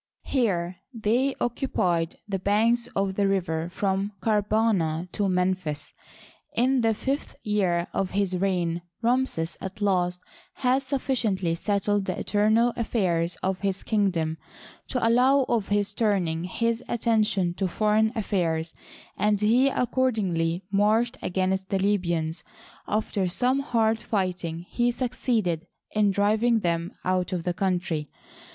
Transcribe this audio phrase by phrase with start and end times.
[0.25, 5.93] Here they occupied the banks of the river from Karbana to Memphis.
[6.55, 10.19] In the fifth year of his reip^ Ramses at last
[10.53, 14.39] had sufficiently settled the internal affairs of his kingdom
[14.87, 18.73] to allow of his turning his attention to foreign affairs,
[19.15, 22.43] and he accordingly marched against the Libyans.
[22.87, 28.09] After some hard fighting he succeeded in driving them out of the country.